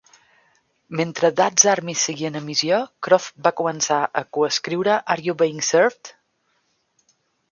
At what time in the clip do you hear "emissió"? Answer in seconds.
2.39-2.79